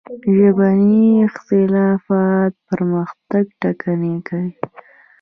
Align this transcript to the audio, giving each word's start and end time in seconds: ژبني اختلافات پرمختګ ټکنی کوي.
ژبني 0.35 1.03
اختلافات 1.27 2.53
پرمختګ 2.69 3.45
ټکنی 3.61 4.15
کوي. 4.27 4.51